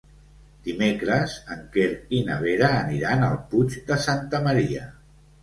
[0.69, 1.85] Dimecres en Quer
[2.21, 4.91] i na Vera aniran al Puig de Santa Maria.